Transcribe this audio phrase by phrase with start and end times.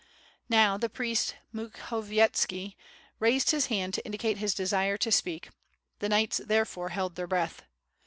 [0.49, 2.75] Now the priest Mukhovietski
[3.19, 5.49] raised his hand to indicate his desire to speak,
[5.99, 7.61] the knights therefore held their breath.